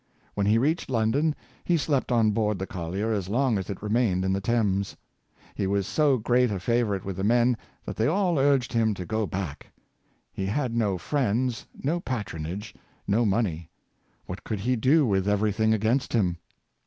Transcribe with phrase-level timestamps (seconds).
[0.33, 4.25] When he reached London, he slept on board the collier as long as it remained
[4.25, 4.97] in the Thames.
[5.53, 9.05] He was so great a favorite with the men, that they all urged him to
[9.05, 9.67] go back.
[10.33, 12.73] He had no friends, no patronage,
[13.05, 13.69] no money!
[14.25, 16.37] What could he do with everything against him.